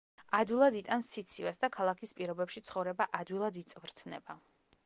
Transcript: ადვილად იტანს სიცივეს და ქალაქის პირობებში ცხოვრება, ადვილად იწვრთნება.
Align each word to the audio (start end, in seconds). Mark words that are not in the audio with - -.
ადვილად 0.35 0.77
იტანს 0.79 1.09
სიცივეს 1.17 1.61
და 1.65 1.69
ქალაქის 1.77 2.15
პირობებში 2.21 2.65
ცხოვრება, 2.71 3.11
ადვილად 3.23 3.63
იწვრთნება. 3.65 4.43